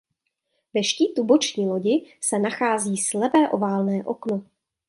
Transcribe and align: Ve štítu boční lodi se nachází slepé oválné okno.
Ve 0.73 0.83
štítu 0.83 1.23
boční 1.23 1.67
lodi 1.67 2.09
se 2.21 2.39
nachází 2.39 2.97
slepé 2.97 3.49
oválné 3.49 4.03
okno. 4.03 4.41